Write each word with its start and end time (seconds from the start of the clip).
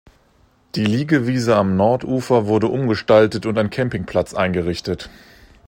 Die 0.73 0.83
Liegewiese 0.83 1.55
am 1.55 1.75
Nordufer 1.77 2.47
wurde 2.47 2.65
umgestaltet 2.65 3.45
und 3.45 3.55
ein 3.59 3.69
Campingplatz 3.69 4.33
eingerichtet. 4.33 5.11